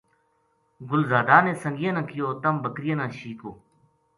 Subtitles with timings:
[0.89, 3.51] گل زادا نے سنگیاں نا کہیو تم بکریاں نا شیکو